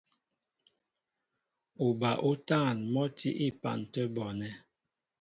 [1.87, 4.53] Uba útân mɔ́ tí á epan tə̂ bɔɔnɛ́.